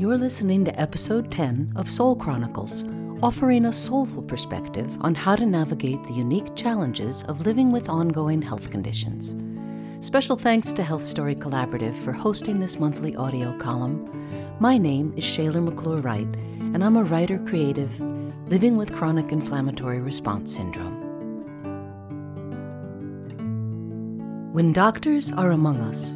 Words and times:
You're 0.00 0.16
listening 0.16 0.64
to 0.64 0.80
episode 0.80 1.30
10 1.30 1.74
of 1.76 1.90
Soul 1.90 2.16
Chronicles, 2.16 2.86
offering 3.22 3.66
a 3.66 3.72
soulful 3.74 4.22
perspective 4.22 4.96
on 5.02 5.14
how 5.14 5.36
to 5.36 5.44
navigate 5.44 6.02
the 6.04 6.14
unique 6.14 6.56
challenges 6.56 7.22
of 7.24 7.44
living 7.44 7.70
with 7.70 7.90
ongoing 7.90 8.40
health 8.40 8.70
conditions. 8.70 9.36
Special 10.02 10.38
thanks 10.38 10.72
to 10.72 10.82
Health 10.82 11.04
Story 11.04 11.34
Collaborative 11.34 11.92
for 12.02 12.12
hosting 12.12 12.60
this 12.60 12.80
monthly 12.80 13.14
audio 13.14 13.54
column. 13.58 14.56
My 14.58 14.78
name 14.78 15.12
is 15.18 15.24
Shayla 15.24 15.62
McClure 15.62 16.00
Wright, 16.00 16.34
and 16.72 16.82
I'm 16.82 16.96
a 16.96 17.04
writer 17.04 17.38
creative 17.38 18.00
living 18.48 18.78
with 18.78 18.94
chronic 18.94 19.30
inflammatory 19.32 20.00
response 20.00 20.56
syndrome. 20.56 20.96
When 24.54 24.72
doctors 24.72 25.30
are 25.30 25.50
among 25.50 25.76
us, 25.80 26.14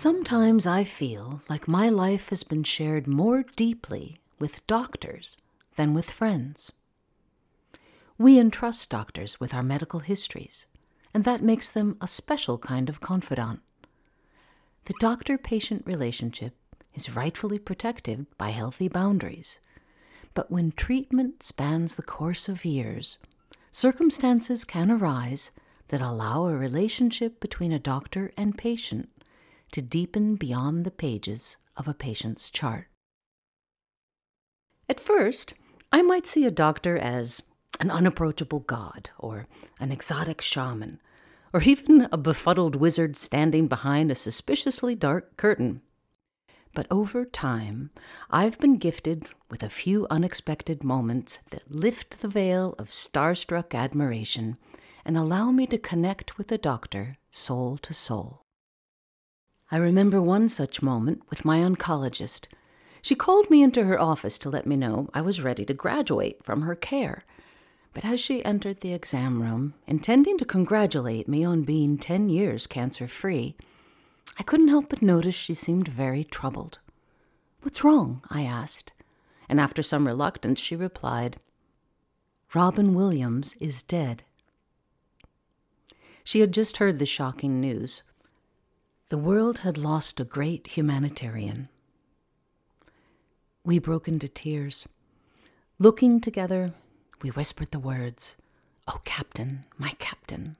Sometimes 0.00 0.66
I 0.66 0.82
feel 0.82 1.42
like 1.50 1.68
my 1.68 1.90
life 1.90 2.30
has 2.30 2.42
been 2.42 2.62
shared 2.62 3.06
more 3.06 3.44
deeply 3.54 4.16
with 4.38 4.66
doctors 4.66 5.36
than 5.76 5.92
with 5.92 6.10
friends. 6.10 6.72
We 8.16 8.38
entrust 8.38 8.88
doctors 8.88 9.38
with 9.38 9.52
our 9.52 9.62
medical 9.62 10.00
histories, 10.00 10.64
and 11.12 11.24
that 11.24 11.42
makes 11.42 11.68
them 11.68 11.98
a 12.00 12.08
special 12.08 12.56
kind 12.56 12.88
of 12.88 13.02
confidant. 13.02 13.60
The 14.86 14.94
doctor 15.00 15.36
patient 15.36 15.82
relationship 15.84 16.54
is 16.94 17.14
rightfully 17.14 17.58
protected 17.58 18.24
by 18.38 18.52
healthy 18.52 18.88
boundaries, 18.88 19.60
but 20.32 20.50
when 20.50 20.72
treatment 20.72 21.42
spans 21.42 21.96
the 21.96 22.02
course 22.02 22.48
of 22.48 22.64
years, 22.64 23.18
circumstances 23.70 24.64
can 24.64 24.90
arise 24.90 25.50
that 25.88 26.00
allow 26.00 26.46
a 26.46 26.56
relationship 26.56 27.38
between 27.38 27.70
a 27.70 27.78
doctor 27.78 28.32
and 28.38 28.56
patient 28.56 29.10
to 29.72 29.82
deepen 29.82 30.36
beyond 30.36 30.84
the 30.84 30.90
pages 30.90 31.56
of 31.76 31.88
a 31.88 31.94
patient's 31.94 32.50
chart. 32.50 32.88
At 34.88 35.00
first, 35.00 35.54
I 35.92 36.02
might 36.02 36.26
see 36.26 36.44
a 36.44 36.50
doctor 36.50 36.96
as 36.98 37.42
an 37.80 37.90
unapproachable 37.90 38.60
god, 38.60 39.10
or 39.18 39.46
an 39.78 39.90
exotic 39.90 40.40
shaman, 40.40 41.00
or 41.52 41.62
even 41.62 42.08
a 42.12 42.18
befuddled 42.18 42.76
wizard 42.76 43.16
standing 43.16 43.68
behind 43.68 44.10
a 44.10 44.14
suspiciously 44.14 44.94
dark 44.94 45.36
curtain. 45.36 45.80
But 46.74 46.86
over 46.90 47.24
time, 47.24 47.90
I've 48.30 48.58
been 48.58 48.76
gifted 48.78 49.26
with 49.48 49.62
a 49.62 49.68
few 49.68 50.06
unexpected 50.10 50.84
moments 50.84 51.38
that 51.50 51.70
lift 51.70 52.20
the 52.20 52.28
veil 52.28 52.74
of 52.78 52.90
starstruck 52.90 53.74
admiration 53.74 54.56
and 55.04 55.16
allow 55.16 55.50
me 55.50 55.66
to 55.66 55.78
connect 55.78 56.38
with 56.38 56.48
the 56.48 56.58
doctor 56.58 57.16
soul 57.30 57.78
to 57.78 57.94
soul. 57.94 58.39
I 59.72 59.76
remember 59.76 60.20
one 60.20 60.48
such 60.48 60.82
moment 60.82 61.22
with 61.30 61.44
my 61.44 61.58
oncologist. 61.58 62.48
She 63.02 63.14
called 63.14 63.50
me 63.50 63.62
into 63.62 63.84
her 63.84 64.00
office 64.00 64.36
to 64.38 64.50
let 64.50 64.66
me 64.66 64.76
know 64.76 65.08
I 65.14 65.20
was 65.20 65.40
ready 65.40 65.64
to 65.64 65.74
graduate 65.74 66.44
from 66.44 66.62
her 66.62 66.74
care. 66.74 67.24
But 67.92 68.04
as 68.04 68.20
she 68.20 68.44
entered 68.44 68.80
the 68.80 68.92
exam 68.92 69.42
room, 69.42 69.74
intending 69.86 70.38
to 70.38 70.44
congratulate 70.44 71.28
me 71.28 71.44
on 71.44 71.62
being 71.62 71.98
10 71.98 72.28
years 72.28 72.66
cancer 72.66 73.06
free, 73.06 73.56
I 74.38 74.42
couldn't 74.42 74.68
help 74.68 74.88
but 74.88 75.02
notice 75.02 75.34
she 75.34 75.54
seemed 75.54 75.88
very 75.88 76.24
troubled. 76.24 76.78
What's 77.62 77.84
wrong? 77.84 78.22
I 78.30 78.42
asked. 78.42 78.92
And 79.48 79.60
after 79.60 79.82
some 79.82 80.06
reluctance, 80.06 80.60
she 80.60 80.76
replied, 80.76 81.36
Robin 82.54 82.94
Williams 82.94 83.54
is 83.60 83.82
dead. 83.82 84.24
She 86.24 86.40
had 86.40 86.52
just 86.52 86.78
heard 86.78 86.98
the 86.98 87.06
shocking 87.06 87.60
news. 87.60 88.02
The 89.10 89.18
world 89.18 89.58
had 89.58 89.76
lost 89.76 90.20
a 90.20 90.24
great 90.24 90.68
humanitarian. 90.68 91.68
We 93.64 93.80
broke 93.80 94.06
into 94.06 94.28
tears. 94.28 94.86
Looking 95.80 96.20
together, 96.20 96.74
we 97.20 97.30
whispered 97.30 97.72
the 97.72 97.80
words, 97.80 98.36
Oh, 98.86 99.00
Captain, 99.04 99.64
my 99.76 99.96
Captain. 99.98 100.54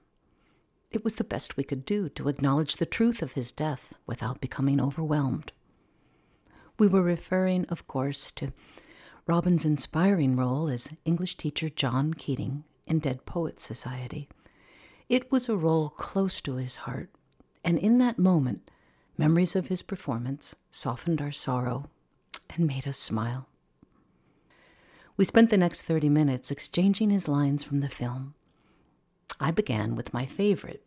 It 0.91 1.01
was 1.01 1.15
the 1.15 1.23
best 1.23 1.55
we 1.55 1.63
could 1.63 1.85
do 1.85 2.09
to 2.09 2.27
acknowledge 2.27 2.75
the 2.75 2.85
truth 2.85 3.21
of 3.21 3.33
his 3.33 3.53
death 3.53 3.93
without 4.05 4.41
becoming 4.41 4.81
overwhelmed. 4.81 5.53
We 6.77 6.89
were 6.89 7.01
referring, 7.01 7.63
of 7.69 7.87
course, 7.87 8.31
to 8.31 8.51
Robin's 9.27 9.63
inspiring 9.63 10.35
role 10.35 10.67
as 10.67 10.91
English 11.05 11.37
teacher 11.37 11.69
John 11.69 12.15
Keating 12.15 12.65
in 12.85 12.99
Dead 12.99 13.25
Poets 13.25 13.63
Society. 13.63 14.27
It 15.07 15.31
was 15.31 15.47
a 15.47 15.55
role 15.55 15.91
close 15.91 16.41
to 16.41 16.55
his 16.55 16.75
heart 16.75 17.11
and 17.63 17.77
in 17.77 17.97
that 17.99 18.19
moment, 18.19 18.69
memories 19.17 19.55
of 19.55 19.67
his 19.67 19.81
performance 19.81 20.55
softened 20.69 21.21
our 21.21 21.31
sorrow 21.31 21.89
and 22.49 22.67
made 22.67 22.87
us 22.87 22.97
smile. 22.97 23.47
We 25.17 25.25
spent 25.25 25.49
the 25.49 25.57
next 25.57 25.83
30 25.83 26.09
minutes 26.09 26.51
exchanging 26.51 27.09
his 27.09 27.27
lines 27.27 27.63
from 27.63 27.81
the 27.81 27.89
film. 27.89 28.33
I 29.39 29.51
began 29.51 29.95
with 29.95 30.13
my 30.13 30.25
favorite. 30.25 30.83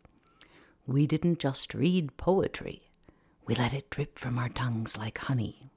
We 0.85 1.07
didn't 1.07 1.39
just 1.39 1.73
read 1.73 2.17
poetry, 2.17 2.83
we 3.47 3.55
let 3.55 3.73
it 3.73 3.89
drip 3.89 4.17
from 4.17 4.37
our 4.37 4.49
tongues 4.49 4.97
like 4.97 5.17
honey. 5.19 5.71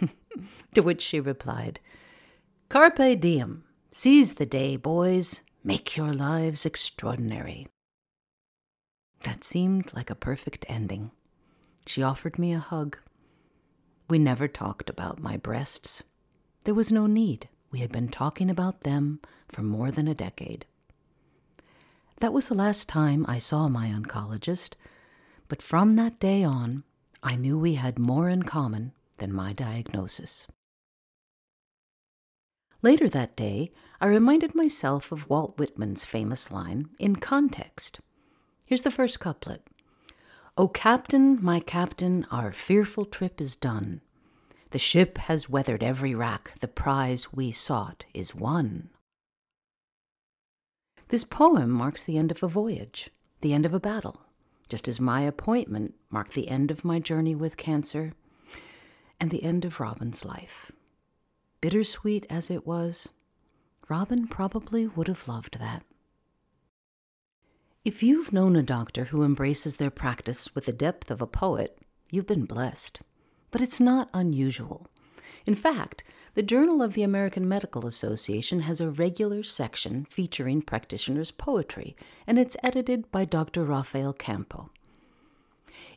to 0.74 0.82
which 0.82 1.02
she 1.02 1.20
replied, 1.20 1.80
Carpe 2.68 3.20
diem, 3.20 3.64
seize 3.90 4.34
the 4.34 4.46
day, 4.46 4.76
boys, 4.76 5.42
make 5.64 5.96
your 5.96 6.12
lives 6.12 6.66
extraordinary. 6.66 7.68
That 9.26 9.42
seemed 9.42 9.92
like 9.92 10.08
a 10.08 10.14
perfect 10.14 10.66
ending. 10.68 11.10
She 11.84 12.00
offered 12.00 12.38
me 12.38 12.52
a 12.52 12.60
hug. 12.60 12.96
We 14.08 14.20
never 14.20 14.46
talked 14.46 14.88
about 14.88 15.20
my 15.20 15.36
breasts. 15.36 16.04
There 16.62 16.76
was 16.76 16.92
no 16.92 17.08
need. 17.08 17.48
We 17.72 17.80
had 17.80 17.90
been 17.90 18.06
talking 18.06 18.48
about 18.48 18.82
them 18.82 19.18
for 19.48 19.62
more 19.62 19.90
than 19.90 20.06
a 20.06 20.14
decade. 20.14 20.64
That 22.20 22.32
was 22.32 22.46
the 22.46 22.54
last 22.54 22.88
time 22.88 23.26
I 23.28 23.38
saw 23.38 23.66
my 23.66 23.88
oncologist, 23.88 24.74
but 25.48 25.60
from 25.60 25.96
that 25.96 26.20
day 26.20 26.44
on, 26.44 26.84
I 27.20 27.34
knew 27.34 27.58
we 27.58 27.74
had 27.74 27.98
more 27.98 28.28
in 28.28 28.44
common 28.44 28.92
than 29.18 29.32
my 29.32 29.52
diagnosis. 29.52 30.46
Later 32.80 33.08
that 33.08 33.36
day, 33.36 33.72
I 34.00 34.06
reminded 34.06 34.54
myself 34.54 35.10
of 35.10 35.28
Walt 35.28 35.58
Whitman's 35.58 36.04
famous 36.04 36.52
line, 36.52 36.90
in 37.00 37.16
context. 37.16 37.98
Here's 38.66 38.82
the 38.82 38.90
first 38.90 39.20
couplet 39.20 39.62
O 40.56 40.66
Captain, 40.66 41.38
my 41.40 41.60
Captain, 41.60 42.26
our 42.32 42.50
fearful 42.50 43.04
trip 43.04 43.40
is 43.40 43.54
done. 43.54 44.00
The 44.70 44.78
ship 44.80 45.18
has 45.18 45.48
weathered 45.48 45.84
every 45.84 46.16
rack, 46.16 46.52
the 46.58 46.66
prize 46.66 47.32
we 47.32 47.52
sought 47.52 48.06
is 48.12 48.34
won. 48.34 48.90
This 51.10 51.22
poem 51.22 51.70
marks 51.70 52.02
the 52.02 52.18
end 52.18 52.32
of 52.32 52.42
a 52.42 52.48
voyage, 52.48 53.08
the 53.40 53.54
end 53.54 53.64
of 53.64 53.72
a 53.72 53.78
battle, 53.78 54.22
just 54.68 54.88
as 54.88 54.98
my 54.98 55.20
appointment 55.20 55.94
marked 56.10 56.32
the 56.32 56.48
end 56.48 56.72
of 56.72 56.84
my 56.84 56.98
journey 56.98 57.36
with 57.36 57.56
cancer 57.56 58.14
and 59.20 59.30
the 59.30 59.44
end 59.44 59.64
of 59.64 59.78
Robin's 59.78 60.24
life. 60.24 60.72
Bittersweet 61.60 62.26
as 62.28 62.50
it 62.50 62.66
was, 62.66 63.10
Robin 63.88 64.26
probably 64.26 64.88
would 64.88 65.06
have 65.06 65.28
loved 65.28 65.60
that. 65.60 65.84
If 67.86 68.02
you've 68.02 68.32
known 68.32 68.56
a 68.56 68.64
doctor 68.64 69.04
who 69.04 69.22
embraces 69.22 69.76
their 69.76 69.92
practice 69.92 70.52
with 70.56 70.66
the 70.66 70.72
depth 70.72 71.08
of 71.08 71.22
a 71.22 71.26
poet, 71.28 71.78
you've 72.10 72.26
been 72.26 72.44
blessed. 72.44 73.00
But 73.52 73.60
it's 73.60 73.78
not 73.78 74.10
unusual. 74.12 74.88
In 75.46 75.54
fact, 75.54 76.02
the 76.34 76.42
Journal 76.42 76.82
of 76.82 76.94
the 76.94 77.04
American 77.04 77.48
Medical 77.48 77.86
Association 77.86 78.62
has 78.62 78.80
a 78.80 78.90
regular 78.90 79.44
section 79.44 80.04
featuring 80.06 80.62
practitioners' 80.62 81.30
poetry, 81.30 81.94
and 82.26 82.40
it's 82.40 82.56
edited 82.60 83.08
by 83.12 83.24
Dr. 83.24 83.62
Rafael 83.62 84.12
Campo. 84.12 84.70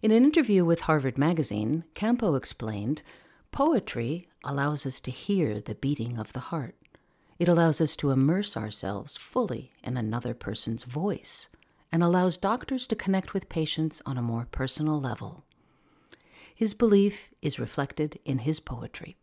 In 0.03 0.11
an 0.11 0.23
interview 0.23 0.65
with 0.65 0.81
Harvard 0.81 1.17
Magazine, 1.17 1.85
Campo 1.95 2.35
explained 2.35 3.01
Poetry 3.51 4.25
allows 4.43 4.85
us 4.85 4.99
to 4.99 5.09
hear 5.09 5.59
the 5.59 5.73
beating 5.73 6.19
of 6.19 6.33
the 6.33 6.51
heart. 6.51 6.75
It 7.39 7.49
allows 7.49 7.81
us 7.81 7.95
to 7.95 8.11
immerse 8.11 8.55
ourselves 8.55 9.17
fully 9.17 9.71
in 9.83 9.97
another 9.97 10.35
person's 10.35 10.83
voice 10.83 11.47
and 11.91 12.03
allows 12.03 12.37
doctors 12.37 12.85
to 12.87 12.95
connect 12.95 13.33
with 13.33 13.49
patients 13.49 14.01
on 14.05 14.17
a 14.17 14.21
more 14.21 14.47
personal 14.51 14.99
level. 14.99 15.43
His 16.53 16.73
belief 16.73 17.31
is 17.41 17.59
reflected 17.59 18.19
in 18.25 18.39
his 18.39 18.59
poetry, 18.59 19.17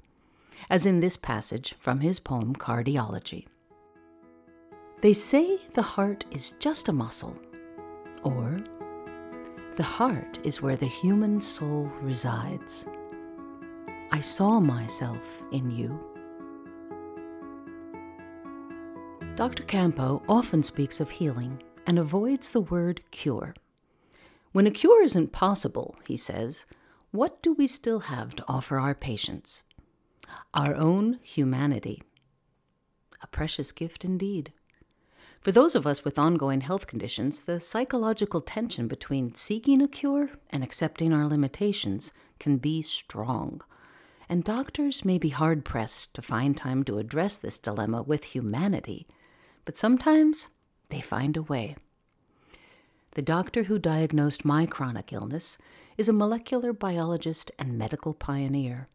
as 0.70 0.86
in 0.86 1.00
this 1.00 1.16
passage 1.16 1.74
from 1.78 2.00
his 2.00 2.18
poem 2.18 2.54
Cardiology. 2.54 3.46
They 5.02 5.12
say 5.12 5.58
the 5.74 5.82
heart 5.82 6.24
is 6.30 6.52
just 6.52 6.88
a 6.88 6.92
muscle, 6.92 7.38
or 8.22 8.56
the 9.76 9.82
heart 9.82 10.38
is 10.42 10.62
where 10.62 10.76
the 10.76 10.86
human 10.86 11.40
soul 11.40 11.90
resides. 12.00 12.86
I 14.10 14.20
saw 14.20 14.58
myself 14.58 15.44
in 15.52 15.70
you. 15.70 16.00
Dr. 19.34 19.64
Campo 19.64 20.22
often 20.30 20.62
speaks 20.62 20.98
of 20.98 21.10
healing 21.10 21.62
and 21.86 21.98
avoids 21.98 22.50
the 22.50 22.60
word 22.60 23.02
cure. 23.10 23.54
When 24.52 24.66
a 24.66 24.70
cure 24.70 25.02
isn't 25.02 25.32
possible, 25.32 25.96
he 26.06 26.16
says, 26.16 26.66
what 27.12 27.42
do 27.42 27.52
we 27.52 27.66
still 27.66 28.00
have 28.00 28.34
to 28.36 28.44
offer 28.48 28.78
our 28.78 28.94
patients? 28.94 29.62
Our 30.52 30.74
own 30.74 31.20
humanity. 31.22 32.02
A 33.22 33.26
precious 33.28 33.72
gift 33.72 34.04
indeed. 34.04 34.52
For 35.40 35.52
those 35.52 35.74
of 35.74 35.86
us 35.86 36.04
with 36.04 36.18
ongoing 36.18 36.62
health 36.62 36.86
conditions, 36.86 37.42
the 37.42 37.60
psychological 37.60 38.40
tension 38.40 38.88
between 38.88 39.34
seeking 39.34 39.80
a 39.80 39.88
cure 39.88 40.30
and 40.50 40.64
accepting 40.64 41.12
our 41.12 41.26
limitations 41.26 42.12
can 42.40 42.56
be 42.56 42.82
strong. 42.82 43.62
And 44.28 44.42
doctors 44.42 45.04
may 45.04 45.18
be 45.18 45.28
hard 45.28 45.64
pressed 45.64 46.14
to 46.14 46.22
find 46.22 46.56
time 46.56 46.82
to 46.84 46.98
address 46.98 47.36
this 47.36 47.60
dilemma 47.60 48.02
with 48.02 48.24
humanity, 48.24 49.06
but 49.64 49.76
sometimes 49.76 50.48
they 50.88 51.00
find 51.00 51.36
a 51.36 51.42
way. 51.42 51.76
The 53.12 53.22
doctor 53.22 53.64
who 53.64 53.78
diagnosed 53.78 54.44
my 54.44 54.66
chronic 54.66 55.12
illness 55.12 55.56
is 55.96 56.08
a 56.08 56.12
molecular 56.12 56.72
biologist 56.72 57.50
and 57.58 57.78
medical 57.78 58.12
pioneer. 58.12 58.86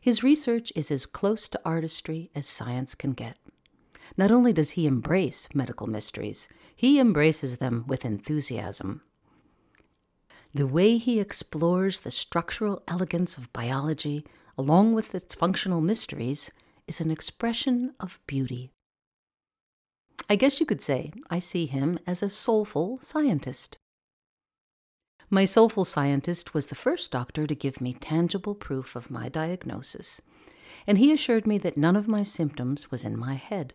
His 0.00 0.22
research 0.22 0.72
is 0.74 0.90
as 0.90 1.04
close 1.06 1.48
to 1.48 1.60
artistry 1.64 2.30
as 2.34 2.46
science 2.46 2.94
can 2.94 3.12
get. 3.12 3.36
Not 4.16 4.30
only 4.30 4.52
does 4.52 4.70
he 4.70 4.86
embrace 4.86 5.48
medical 5.54 5.86
mysteries, 5.86 6.48
he 6.74 6.98
embraces 6.98 7.58
them 7.58 7.84
with 7.86 8.04
enthusiasm. 8.04 9.02
The 10.54 10.66
way 10.66 10.98
he 10.98 11.20
explores 11.20 12.00
the 12.00 12.10
structural 12.10 12.82
elegance 12.88 13.38
of 13.38 13.52
biology, 13.52 14.26
along 14.58 14.94
with 14.94 15.14
its 15.14 15.34
functional 15.34 15.80
mysteries, 15.80 16.50
is 16.86 17.00
an 17.00 17.10
expression 17.10 17.94
of 18.00 18.20
beauty. 18.26 18.70
I 20.32 20.36
guess 20.36 20.60
you 20.60 20.64
could 20.64 20.80
say 20.80 21.12
I 21.28 21.40
see 21.40 21.66
him 21.66 21.98
as 22.06 22.22
a 22.22 22.30
soulful 22.30 22.98
scientist. 23.02 23.76
My 25.28 25.44
soulful 25.44 25.84
scientist 25.84 26.54
was 26.54 26.68
the 26.68 26.74
first 26.74 27.10
doctor 27.10 27.46
to 27.46 27.54
give 27.54 27.82
me 27.82 27.92
tangible 27.92 28.54
proof 28.54 28.96
of 28.96 29.10
my 29.10 29.28
diagnosis, 29.28 30.22
and 30.86 30.96
he 30.96 31.12
assured 31.12 31.46
me 31.46 31.58
that 31.58 31.76
none 31.76 31.96
of 31.96 32.08
my 32.08 32.22
symptoms 32.22 32.90
was 32.90 33.04
in 33.04 33.14
my 33.14 33.34
head. 33.34 33.74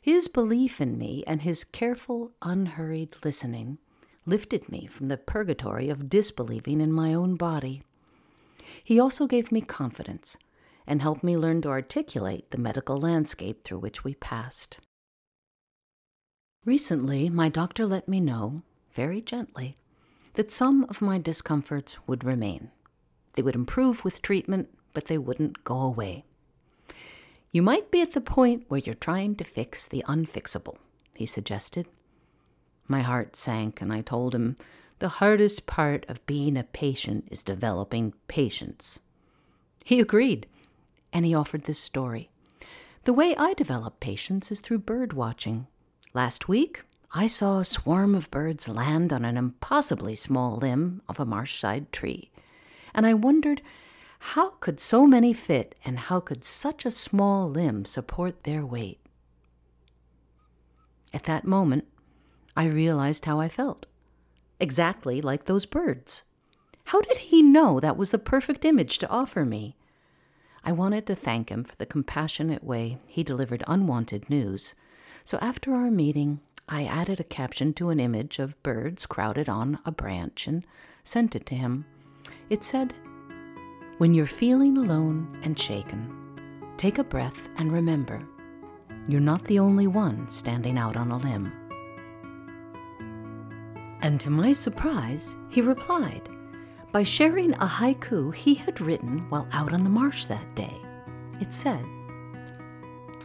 His 0.00 0.28
belief 0.28 0.80
in 0.80 0.96
me 0.96 1.24
and 1.26 1.42
his 1.42 1.64
careful, 1.64 2.30
unhurried 2.42 3.16
listening 3.24 3.78
lifted 4.24 4.68
me 4.68 4.86
from 4.86 5.08
the 5.08 5.16
purgatory 5.16 5.88
of 5.88 6.08
disbelieving 6.08 6.80
in 6.80 6.92
my 6.92 7.12
own 7.12 7.34
body. 7.34 7.82
He 8.84 9.00
also 9.00 9.26
gave 9.26 9.50
me 9.50 9.62
confidence 9.62 10.36
and 10.86 11.02
helped 11.02 11.24
me 11.24 11.36
learn 11.36 11.60
to 11.62 11.70
articulate 11.70 12.52
the 12.52 12.58
medical 12.58 13.00
landscape 13.00 13.64
through 13.64 13.80
which 13.80 14.04
we 14.04 14.14
passed. 14.14 14.78
Recently, 16.66 17.30
my 17.30 17.48
doctor 17.48 17.86
let 17.86 18.08
me 18.08 18.18
know, 18.18 18.62
very 18.92 19.20
gently, 19.20 19.76
that 20.34 20.50
some 20.50 20.84
of 20.88 21.00
my 21.00 21.16
discomforts 21.16 21.96
would 22.08 22.24
remain. 22.24 22.72
They 23.34 23.42
would 23.42 23.54
improve 23.54 24.02
with 24.02 24.20
treatment, 24.20 24.68
but 24.92 25.04
they 25.04 25.16
wouldn't 25.16 25.62
go 25.62 25.80
away. 25.80 26.24
You 27.52 27.62
might 27.62 27.92
be 27.92 28.02
at 28.02 28.14
the 28.14 28.20
point 28.20 28.64
where 28.66 28.80
you're 28.80 28.96
trying 28.96 29.36
to 29.36 29.44
fix 29.44 29.86
the 29.86 30.04
unfixable, 30.08 30.78
he 31.14 31.24
suggested. 31.24 31.86
My 32.88 33.02
heart 33.02 33.36
sank, 33.36 33.80
and 33.80 33.92
I 33.92 34.00
told 34.00 34.34
him 34.34 34.56
the 34.98 35.20
hardest 35.20 35.66
part 35.66 36.04
of 36.08 36.26
being 36.26 36.56
a 36.56 36.64
patient 36.64 37.28
is 37.30 37.44
developing 37.44 38.12
patience. 38.26 38.98
He 39.84 40.00
agreed, 40.00 40.48
and 41.12 41.24
he 41.24 41.32
offered 41.32 41.66
this 41.66 41.78
story. 41.78 42.28
The 43.04 43.12
way 43.12 43.36
I 43.36 43.54
develop 43.54 44.00
patience 44.00 44.50
is 44.50 44.58
through 44.58 44.78
bird 44.78 45.12
watching. 45.12 45.68
Last 46.16 46.48
week, 46.48 46.82
I 47.12 47.26
saw 47.26 47.58
a 47.58 47.64
swarm 47.66 48.14
of 48.14 48.30
birds 48.30 48.68
land 48.68 49.12
on 49.12 49.22
an 49.26 49.36
impossibly 49.36 50.14
small 50.16 50.56
limb 50.56 51.02
of 51.10 51.20
a 51.20 51.26
marshside 51.26 51.92
tree, 51.92 52.30
and 52.94 53.06
I 53.06 53.12
wondered 53.12 53.60
how 54.32 54.52
could 54.52 54.80
so 54.80 55.06
many 55.06 55.34
fit, 55.34 55.74
and 55.84 55.98
how 55.98 56.20
could 56.20 56.42
such 56.42 56.86
a 56.86 56.90
small 56.90 57.50
limb 57.50 57.84
support 57.84 58.44
their 58.44 58.64
weight? 58.64 58.98
At 61.12 61.24
that 61.24 61.44
moment, 61.44 61.84
I 62.56 62.64
realized 62.64 63.26
how 63.26 63.38
I 63.38 63.50
felt. 63.50 63.84
Exactly 64.58 65.20
like 65.20 65.44
those 65.44 65.66
birds. 65.66 66.22
How 66.84 67.02
did 67.02 67.18
he 67.18 67.42
know 67.42 67.78
that 67.78 67.98
was 67.98 68.10
the 68.10 68.18
perfect 68.18 68.64
image 68.64 68.96
to 69.00 69.10
offer 69.10 69.44
me? 69.44 69.76
I 70.64 70.72
wanted 70.72 71.06
to 71.08 71.14
thank 71.14 71.50
him 71.50 71.62
for 71.62 71.76
the 71.76 71.84
compassionate 71.84 72.64
way 72.64 72.96
he 73.06 73.22
delivered 73.22 73.62
unwanted 73.68 74.30
news. 74.30 74.74
So 75.26 75.38
after 75.42 75.74
our 75.74 75.90
meeting, 75.90 76.38
I 76.68 76.84
added 76.84 77.18
a 77.18 77.24
caption 77.24 77.72
to 77.74 77.88
an 77.88 77.98
image 77.98 78.38
of 78.38 78.62
birds 78.62 79.06
crowded 79.06 79.48
on 79.48 79.80
a 79.84 79.90
branch 79.90 80.46
and 80.46 80.64
sent 81.02 81.34
it 81.34 81.46
to 81.46 81.56
him. 81.56 81.84
It 82.48 82.62
said, 82.62 82.94
when 83.98 84.14
you're 84.14 84.28
feeling 84.28 84.78
alone 84.78 85.40
and 85.42 85.58
shaken, 85.58 86.72
take 86.76 86.98
a 86.98 87.04
breath 87.04 87.48
and 87.56 87.72
remember 87.72 88.24
you're 89.08 89.20
not 89.20 89.42
the 89.46 89.58
only 89.58 89.88
one 89.88 90.28
standing 90.28 90.78
out 90.78 90.96
on 90.96 91.10
a 91.10 91.18
limb. 91.18 91.52
And 94.02 94.20
to 94.20 94.30
my 94.30 94.52
surprise, 94.52 95.34
he 95.50 95.60
replied 95.60 96.28
by 96.92 97.02
sharing 97.02 97.52
a 97.54 97.66
haiku 97.66 98.32
he 98.32 98.54
had 98.54 98.80
written 98.80 99.28
while 99.28 99.48
out 99.52 99.72
on 99.72 99.82
the 99.82 99.90
marsh 99.90 100.26
that 100.26 100.54
day. 100.54 100.76
It 101.40 101.52
said, 101.52 101.84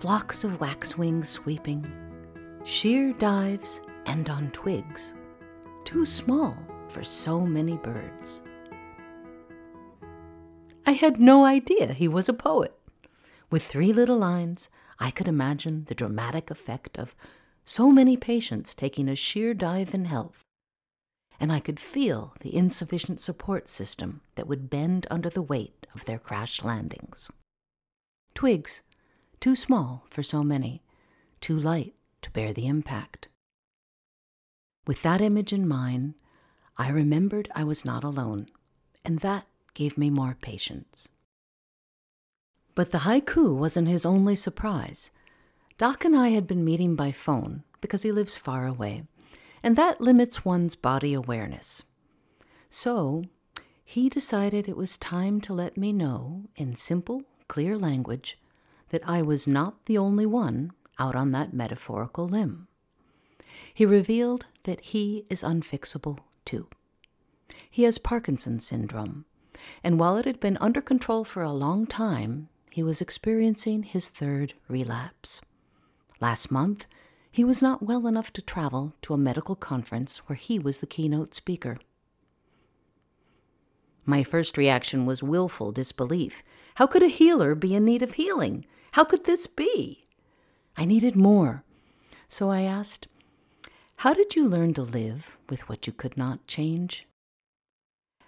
Flocks 0.02 0.44
of 0.44 0.60
waxwings 0.60 1.30
sweeping, 1.30 1.86
sheer 2.64 3.14
dives 3.14 3.82
and 4.08 4.32
on 4.32 4.50
twigs, 4.50 5.14
too 5.84 6.08
small 6.08 6.58
for 6.88 7.04
so 7.04 7.42
many 7.42 7.78
birds. 7.78 8.42
I 10.88 10.94
had 10.94 11.20
no 11.20 11.46
idea 11.46 11.94
he 11.94 12.08
was 12.08 12.28
a 12.28 12.34
poet. 12.34 12.76
With 13.52 13.62
three 13.62 13.94
little 13.94 14.18
lines, 14.18 14.72
I 14.98 15.12
could 15.12 15.28
imagine 15.28 15.84
the 15.86 15.94
dramatic 15.94 16.50
effect 16.50 16.98
of 16.98 17.16
so 17.64 17.92
many 17.92 18.18
patients 18.18 18.74
taking 18.74 19.08
a 19.08 19.16
sheer 19.16 19.54
dive 19.54 19.94
in 19.94 20.06
health. 20.06 20.42
And 21.40 21.52
I 21.52 21.60
could 21.60 21.80
feel 21.80 22.34
the 22.40 22.56
insufficient 22.56 23.22
support 23.22 23.70
system 23.70 24.22
that 24.34 24.48
would 24.48 24.68
bend 24.68 25.06
under 25.12 25.30
the 25.30 25.44
weight 25.44 25.86
of 25.94 26.06
their 26.06 26.18
crash 26.18 26.64
landings. 26.64 27.32
Twigs, 28.34 28.82
too 29.42 29.56
small 29.56 30.06
for 30.10 30.22
so 30.22 30.44
many, 30.44 30.84
too 31.42 31.58
light 31.58 31.96
to 32.22 32.30
bear 32.32 32.54
the 32.54 32.68
impact. 32.68 33.28
With 34.86 35.02
that 35.02 35.20
image 35.20 35.52
in 35.52 35.68
mind, 35.68 36.14
I 36.78 36.90
remembered 36.90 37.50
I 37.56 37.64
was 37.64 37.84
not 37.84 38.04
alone, 38.04 38.48
and 39.04 39.20
that 39.20 39.48
gave 39.74 39.98
me 39.98 40.10
more 40.10 40.38
patience. 40.40 41.08
But 42.76 42.92
the 42.92 43.00
haiku 43.00 43.56
wasn't 43.56 43.88
his 43.88 44.06
only 44.06 44.36
surprise. 44.36 45.12
Doc 45.78 46.06
and 46.06 46.16
I 46.16 46.30
had 46.30 46.48
been 46.48 46.64
meeting 46.64 46.96
by 46.96 47.12
phone 47.12 47.64
because 47.82 48.04
he 48.04 48.12
lives 48.12 48.38
far 48.38 48.68
away, 48.68 49.04
and 49.64 49.76
that 49.76 50.00
limits 50.00 50.46
one's 50.46 50.76
body 50.76 51.14
awareness. 51.14 51.84
So, 52.70 53.24
he 53.84 54.08
decided 54.08 54.68
it 54.68 54.78
was 54.78 54.98
time 54.98 55.42
to 55.42 55.54
let 55.54 55.78
me 55.78 55.92
know, 55.92 56.46
in 56.56 56.76
simple, 56.76 57.24
clear 57.48 57.78
language, 57.78 58.38
that 58.92 59.02
I 59.08 59.22
was 59.22 59.48
not 59.48 59.86
the 59.86 59.98
only 59.98 60.26
one 60.26 60.72
out 61.00 61.16
on 61.16 61.32
that 61.32 61.54
metaphorical 61.54 62.28
limb. 62.28 62.68
He 63.74 63.86
revealed 63.86 64.46
that 64.64 64.82
he 64.82 65.26
is 65.30 65.44
unfixable 65.44 66.20
too. 66.46 66.68
He 67.70 67.84
has 67.84 67.98
Parkinson's 67.98 68.66
syndrome, 68.66 69.26
and 69.84 70.00
while 70.00 70.18
it 70.18 70.26
had 70.26 70.40
been 70.40 70.58
under 70.62 70.82
control 70.82 71.24
for 71.24 71.42
a 71.42 71.52
long 71.52 71.86
time, 71.86 72.50
he 72.70 72.84
was 72.84 73.02
experiencing 73.02 73.84
his 73.84 74.10
third 74.10 74.54
relapse. 74.68 75.42
Last 76.20 76.52
month, 76.52 76.86
he 77.32 77.44
was 77.44 77.62
not 77.62 77.82
well 77.82 78.08
enough 78.08 78.32
to 78.34 78.42
travel 78.42 78.94
to 79.02 79.14
a 79.14 79.18
medical 79.18 79.56
conference 79.56 80.18
where 80.28 80.36
he 80.36 80.60
was 80.60 80.80
the 80.80 80.88
keynote 80.88 81.34
speaker. 81.34 81.78
My 84.06 84.24
first 84.24 84.58
reaction 84.58 85.06
was 85.06 85.24
willful 85.24 85.72
disbelief. 85.72 86.44
How 86.76 86.88
could 86.88 87.04
a 87.04 87.08
healer 87.08 87.56
be 87.56 87.76
in 87.76 87.86
need 87.86 88.02
of 88.02 88.14
healing? 88.14 88.66
How 88.92 89.06
could 89.06 89.26
this 89.26 89.48
be? 89.48 90.08
I 90.76 90.86
needed 90.86 91.16
more. 91.16 91.64
So 92.28 92.50
I 92.50 92.62
asked, 92.62 93.08
How 93.98 94.14
did 94.14 94.36
you 94.36 94.48
learn 94.48 94.74
to 94.74 94.82
live 94.82 95.38
with 95.50 95.68
what 95.70 95.88
you 95.88 95.94
could 95.94 96.18
not 96.18 96.48
change? 96.48 97.08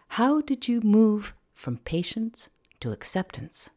How 0.10 0.42
did 0.42 0.68
you 0.68 0.80
move 0.82 1.34
from 1.54 1.78
patience 1.78 2.50
to 2.80 2.92
acceptance? 2.92 3.72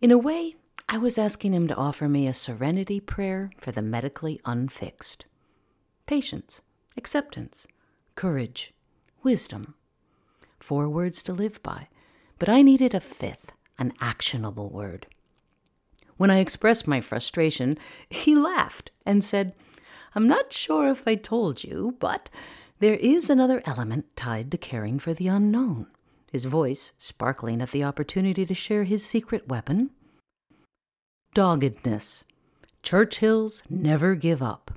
In 0.00 0.10
a 0.10 0.18
way, 0.18 0.56
I 0.88 0.98
was 0.98 1.18
asking 1.18 1.54
him 1.54 1.66
to 1.68 1.76
offer 1.76 2.08
me 2.08 2.26
a 2.26 2.34
serenity 2.34 3.00
prayer 3.00 3.50
for 3.58 3.72
the 3.72 3.82
medically 3.82 4.40
unfixed. 4.44 5.24
Patience, 6.06 6.62
acceptance, 6.96 7.66
courage, 8.14 8.72
wisdom. 9.22 9.74
Four 10.60 10.88
words 10.88 11.22
to 11.24 11.32
live 11.32 11.62
by, 11.62 11.88
but 12.38 12.48
I 12.48 12.62
needed 12.62 12.94
a 12.94 13.00
fifth, 13.00 13.52
an 13.78 13.92
actionable 14.00 14.70
word. 14.70 15.06
When 16.16 16.30
I 16.30 16.38
expressed 16.38 16.86
my 16.86 17.00
frustration, 17.00 17.78
he 18.08 18.34
laughed 18.34 18.90
and 19.04 19.24
said, 19.24 19.54
I'm 20.14 20.28
not 20.28 20.52
sure 20.52 20.88
if 20.88 21.08
I 21.08 21.16
told 21.16 21.64
you, 21.64 21.96
but 21.98 22.30
There 22.80 22.94
is 22.96 23.30
another 23.30 23.62
element 23.64 24.14
tied 24.16 24.50
to 24.50 24.58
caring 24.58 24.98
for 24.98 25.14
the 25.14 25.28
unknown, 25.28 25.86
his 26.30 26.44
voice 26.44 26.92
sparkling 26.98 27.62
at 27.62 27.70
the 27.70 27.84
opportunity 27.84 28.44
to 28.44 28.54
share 28.54 28.84
his 28.84 29.04
secret 29.04 29.48
weapon. 29.48 29.90
Doggedness. 31.34 32.24
Churchill's 32.82 33.62
never 33.70 34.14
give 34.14 34.42
up. 34.42 34.72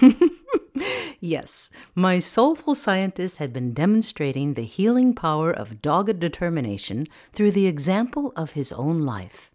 yes, 1.20 1.70
my 1.94 2.18
soulful 2.18 2.74
scientist 2.74 3.38
had 3.38 3.52
been 3.52 3.74
demonstrating 3.74 4.54
the 4.54 4.62
healing 4.62 5.12
power 5.12 5.50
of 5.50 5.82
dogged 5.82 6.20
determination 6.20 7.06
through 7.32 7.50
the 7.50 7.66
example 7.66 8.32
of 8.36 8.52
his 8.52 8.72
own 8.72 9.00
life. 9.00 9.50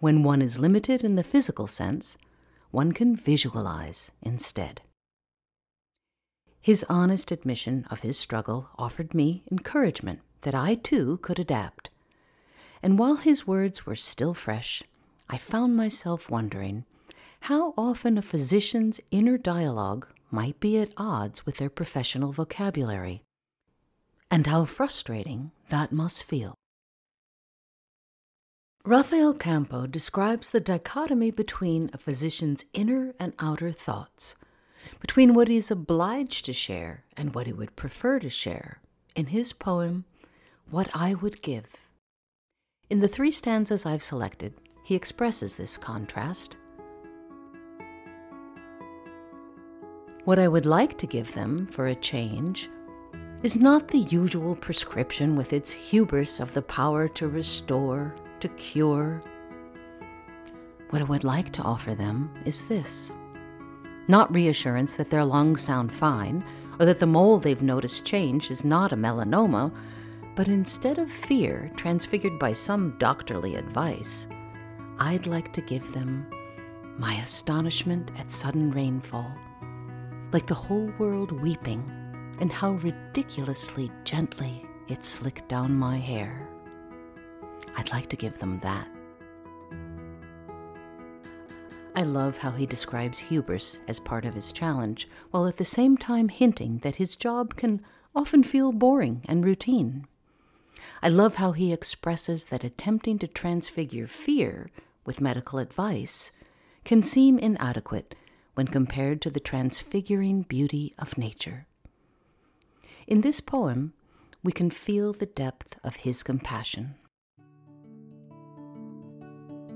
When 0.00 0.22
one 0.22 0.42
is 0.42 0.58
limited 0.58 1.02
in 1.02 1.16
the 1.16 1.24
physical 1.24 1.66
sense, 1.66 2.16
one 2.70 2.92
can 2.92 3.16
visualize 3.16 4.12
instead. 4.22 4.82
His 6.60 6.84
honest 6.88 7.32
admission 7.32 7.86
of 7.90 8.00
his 8.00 8.18
struggle 8.18 8.68
offered 8.78 9.14
me 9.14 9.42
encouragement 9.50 10.20
that 10.42 10.54
I 10.54 10.76
too 10.76 11.18
could 11.22 11.38
adapt. 11.38 11.90
And 12.82 12.98
while 12.98 13.16
his 13.16 13.46
words 13.46 13.86
were 13.86 13.96
still 13.96 14.34
fresh, 14.34 14.82
I 15.28 15.38
found 15.38 15.76
myself 15.76 16.30
wondering 16.30 16.84
how 17.42 17.74
often 17.76 18.18
a 18.18 18.22
physician's 18.22 19.00
inner 19.10 19.38
dialogue 19.38 20.06
might 20.30 20.60
be 20.60 20.78
at 20.78 20.92
odds 20.96 21.44
with 21.44 21.56
their 21.56 21.70
professional 21.70 22.32
vocabulary, 22.32 23.22
and 24.30 24.46
how 24.46 24.64
frustrating 24.64 25.50
that 25.70 25.90
must 25.90 26.22
feel. 26.22 26.54
Rafael 28.88 29.34
Campo 29.34 29.86
describes 29.86 30.48
the 30.48 30.60
dichotomy 30.60 31.30
between 31.30 31.90
a 31.92 31.98
physician's 31.98 32.64
inner 32.72 33.12
and 33.20 33.34
outer 33.38 33.70
thoughts, 33.70 34.34
between 34.98 35.34
what 35.34 35.48
he 35.48 35.58
is 35.58 35.70
obliged 35.70 36.46
to 36.46 36.54
share 36.54 37.04
and 37.14 37.34
what 37.34 37.46
he 37.46 37.52
would 37.52 37.76
prefer 37.76 38.18
to 38.18 38.30
share, 38.30 38.80
in 39.14 39.26
his 39.26 39.52
poem, 39.52 40.06
What 40.70 40.88
I 40.94 41.12
Would 41.12 41.42
Give. 41.42 41.66
In 42.88 43.00
the 43.00 43.08
three 43.08 43.30
stanzas 43.30 43.84
I've 43.84 44.02
selected, 44.02 44.54
he 44.84 44.94
expresses 44.94 45.56
this 45.56 45.76
contrast. 45.76 46.56
What 50.24 50.38
I 50.38 50.48
would 50.48 50.64
like 50.64 50.96
to 50.96 51.06
give 51.06 51.34
them 51.34 51.66
for 51.66 51.88
a 51.88 51.94
change 51.94 52.70
is 53.42 53.58
not 53.58 53.88
the 53.88 54.06
usual 54.08 54.56
prescription 54.56 55.36
with 55.36 55.52
its 55.52 55.70
hubris 55.70 56.40
of 56.40 56.54
the 56.54 56.62
power 56.62 57.06
to 57.08 57.28
restore 57.28 58.14
to 58.40 58.48
cure. 58.50 59.20
What 60.90 61.02
I 61.02 61.06
would 61.06 61.24
like 61.24 61.52
to 61.52 61.62
offer 61.62 61.94
them 61.94 62.34
is 62.44 62.66
this 62.68 63.12
not 64.08 64.34
reassurance 64.34 64.96
that 64.96 65.10
their 65.10 65.24
lungs 65.24 65.60
sound 65.60 65.92
fine 65.92 66.42
or 66.80 66.86
that 66.86 66.98
the 66.98 67.06
mole 67.06 67.38
they've 67.38 67.62
noticed 67.62 68.06
change 68.06 68.50
is 68.50 68.64
not 68.64 68.92
a 68.92 68.96
melanoma, 68.96 69.70
but 70.34 70.48
instead 70.48 70.98
of 70.98 71.10
fear 71.10 71.70
transfigured 71.76 72.38
by 72.38 72.52
some 72.52 72.96
doctorly 72.98 73.56
advice, 73.56 74.26
I'd 74.98 75.26
like 75.26 75.52
to 75.52 75.60
give 75.60 75.92
them 75.92 76.26
my 76.96 77.14
astonishment 77.16 78.10
at 78.18 78.32
sudden 78.32 78.70
rainfall, 78.70 79.30
like 80.32 80.46
the 80.46 80.54
whole 80.54 80.90
world 80.98 81.32
weeping, 81.32 81.84
and 82.40 82.50
how 82.50 82.72
ridiculously 82.72 83.90
gently 84.04 84.64
it 84.88 85.04
slicked 85.04 85.48
down 85.48 85.74
my 85.74 85.98
hair. 85.98 86.48
I'd 87.76 87.92
like 87.92 88.08
to 88.10 88.16
give 88.16 88.38
them 88.38 88.60
that. 88.60 88.88
I 91.94 92.02
love 92.02 92.38
how 92.38 92.52
he 92.52 92.64
describes 92.64 93.18
hubris 93.18 93.80
as 93.88 93.98
part 93.98 94.24
of 94.24 94.34
his 94.34 94.52
challenge, 94.52 95.08
while 95.30 95.46
at 95.46 95.56
the 95.56 95.64
same 95.64 95.96
time 95.96 96.28
hinting 96.28 96.78
that 96.78 96.96
his 96.96 97.16
job 97.16 97.56
can 97.56 97.80
often 98.14 98.42
feel 98.42 98.70
boring 98.70 99.22
and 99.24 99.44
routine. 99.44 100.06
I 101.02 101.08
love 101.08 101.36
how 101.36 101.52
he 101.52 101.72
expresses 101.72 102.46
that 102.46 102.62
attempting 102.62 103.18
to 103.18 103.26
transfigure 103.26 104.06
fear 104.06 104.68
with 105.04 105.20
medical 105.20 105.58
advice 105.58 106.30
can 106.84 107.02
seem 107.02 107.38
inadequate 107.38 108.14
when 108.54 108.68
compared 108.68 109.20
to 109.22 109.30
the 109.30 109.40
transfiguring 109.40 110.42
beauty 110.42 110.94
of 110.98 111.18
nature. 111.18 111.66
In 113.06 113.22
this 113.22 113.40
poem, 113.40 113.92
we 114.44 114.52
can 114.52 114.70
feel 114.70 115.12
the 115.12 115.26
depth 115.26 115.78
of 115.82 115.96
his 115.96 116.22
compassion. 116.22 116.94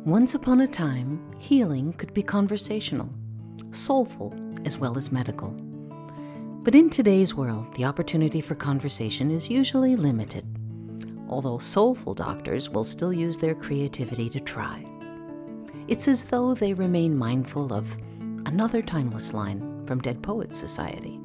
Once 0.04 0.35
upon 0.35 0.62
a 0.62 0.66
time, 0.66 1.25
healing 1.38 1.92
could 1.92 2.12
be 2.12 2.25
conversational, 2.25 3.09
soulful, 3.71 4.35
as 4.64 4.76
well 4.76 4.99
as 4.99 5.12
medical. 5.12 5.50
But 6.64 6.75
in 6.75 6.90
today's 6.90 7.37
world, 7.37 7.73
the 7.76 7.85
opportunity 7.85 8.40
for 8.40 8.56
conversation 8.56 9.30
is 9.30 9.49
usually 9.49 9.94
limited, 9.94 10.44
although 11.28 11.59
soulful 11.59 12.14
doctors 12.14 12.68
will 12.68 12.82
still 12.82 13.12
use 13.12 13.38
their 13.38 13.54
creativity 13.54 14.28
to 14.30 14.40
try. 14.40 14.85
It's 15.87 16.09
as 16.09 16.25
though 16.25 16.52
they 16.52 16.75
remain 16.75 17.16
mindful 17.16 17.73
of 17.73 17.97
another 18.44 18.82
timeless 18.82 19.32
line 19.32 19.85
from 19.87 20.00
Dead 20.00 20.21
Poets 20.21 20.56
Society. 20.59 21.21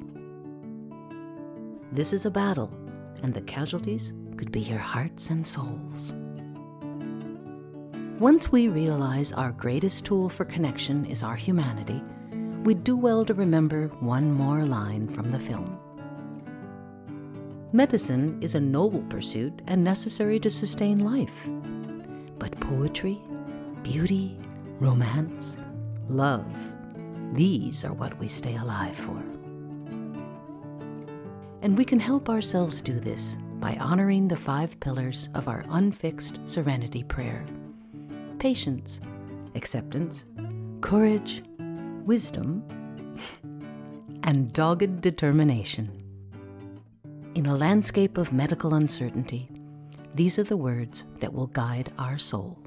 This 1.92 2.14
is 2.14 2.28
a 2.28 2.32
battle, 2.32 2.72
and 3.24 3.34
the 3.34 3.42
casualties 3.42 4.14
could 4.38 4.52
be 4.52 4.62
your 4.62 4.78
hearts 4.78 5.32
and 5.32 5.48
souls. 5.48 6.14
Once 8.20 8.52
we 8.52 8.68
realize 8.68 9.32
our 9.32 9.52
greatest 9.52 10.04
tool 10.04 10.28
for 10.28 10.44
connection 10.44 11.06
is 11.06 11.22
our 11.22 11.36
humanity, 11.36 12.02
we 12.64 12.74
do 12.74 12.98
well 12.98 13.24
to 13.24 13.36
remember 13.36 13.90
one 14.00 14.32
more 14.32 14.66
line 14.66 15.08
from 15.08 15.32
the 15.32 15.40
film. 15.40 15.78
Medicine 17.74 18.36
is 18.42 18.56
a 18.56 18.60
noble 18.60 19.04
pursuit 19.04 19.62
and 19.68 19.84
necessary 19.84 20.40
to 20.40 20.50
sustain 20.50 21.06
life. 21.06 21.48
But 22.40 22.60
poetry, 22.60 23.22
beauty, 23.84 24.36
romance, 24.80 25.56
love, 26.10 26.52
these 27.34 27.86
are 27.86 27.94
what 27.94 28.18
we 28.18 28.28
stay 28.28 28.56
alive 28.56 28.96
for. 28.96 29.24
And 31.62 31.78
we 31.78 31.86
can 31.86 32.00
help 32.00 32.30
ourselves 32.30 32.82
do 32.82 33.00
this 33.00 33.38
by 33.60 33.76
honoring 33.76 34.28
the 34.28 34.36
five 34.36 34.80
pillars 34.80 35.30
of 35.36 35.48
our 35.48 35.64
unfixed 35.70 36.40
serenity 36.50 37.04
prayer 37.04 37.46
patience, 38.40 39.00
acceptance, 39.56 40.26
courage, 40.82 41.44
wisdom, 42.06 42.64
and 44.24 44.54
dogged 44.54 45.02
determination. 45.02 45.92
In 47.36 47.46
a 47.46 47.56
landscape 47.56 48.18
of 48.18 48.34
medical 48.34 48.74
uncertainty, 48.74 49.50
these 50.16 50.40
are 50.40 50.44
the 50.44 50.58
words 50.58 51.04
that 51.20 51.34
will 51.34 51.48
guide 51.48 51.92
our 52.00 52.18
soul. 52.18 52.58